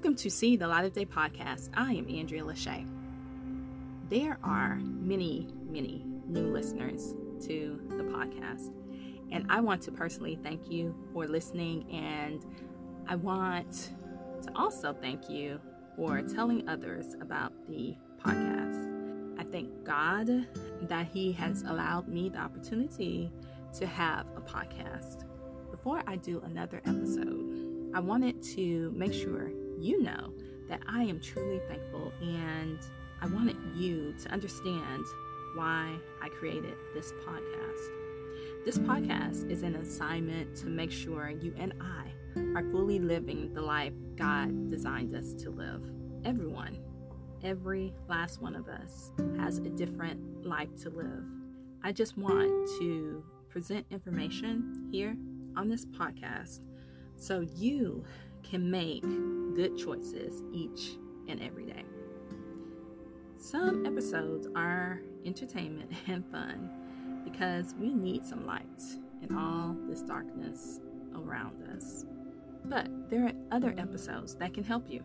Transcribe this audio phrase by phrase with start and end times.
[0.00, 1.68] Welcome to See the Light of Day podcast.
[1.74, 2.88] I am Andrea Lachey.
[4.08, 8.72] There are many, many new listeners to the podcast,
[9.30, 12.42] and I want to personally thank you for listening, and
[13.08, 13.90] I want
[14.44, 15.60] to also thank you
[15.96, 17.94] for telling others about the
[18.24, 19.38] podcast.
[19.38, 20.46] I thank God
[20.80, 23.30] that He has allowed me the opportunity
[23.74, 25.26] to have a podcast.
[25.70, 30.32] Before I do another episode, I wanted to make sure you know
[30.68, 32.78] that I am truly thankful and
[33.22, 35.04] I wanted you to understand
[35.54, 38.64] why I created this podcast.
[38.64, 42.10] This podcast is an assignment to make sure you and I
[42.54, 45.82] are fully living the life God designed us to live.
[46.24, 46.78] Everyone,
[47.42, 51.24] every last one of us, has a different life to live.
[51.82, 55.16] I just want to present information here
[55.56, 56.60] on this podcast
[57.16, 58.04] so you
[58.50, 59.04] can make
[59.54, 60.96] good choices each
[61.28, 61.84] and every day.
[63.38, 66.68] Some episodes are entertainment and fun
[67.24, 68.82] because we need some light
[69.22, 70.80] in all this darkness
[71.14, 72.04] around us.
[72.64, 75.04] But there are other episodes that can help you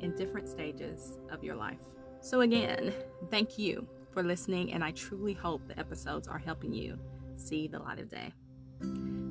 [0.00, 1.80] in different stages of your life.
[2.20, 2.92] So, again,
[3.30, 6.98] thank you for listening, and I truly hope the episodes are helping you
[7.36, 8.32] see the light of day.